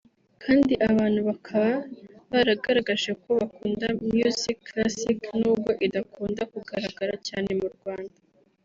[0.43, 1.71] kandi abantu bakaba
[2.31, 8.15] baragaragaje ko bakunda music classic nubwo idakunda kugaragara cyane mu Rwanda